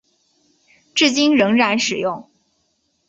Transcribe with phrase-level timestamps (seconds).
[0.95, 2.27] 至今仍然使用。